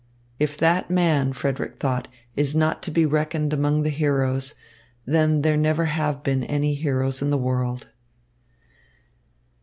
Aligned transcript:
"If 0.39 0.57
that 0.57 0.89
man," 0.89 1.31
Frederick 1.31 1.75
thought, 1.79 2.07
"is 2.35 2.55
not 2.55 2.81
to 2.81 2.89
be 2.89 3.05
reckoned 3.05 3.53
among 3.53 3.83
the 3.83 3.91
heroes, 3.91 4.55
then 5.05 5.43
there 5.43 5.55
never 5.57 5.85
have 5.85 6.23
been 6.23 6.43
any 6.45 6.73
heroes 6.73 7.21
in 7.21 7.29
the 7.29 7.37
world." 7.37 7.87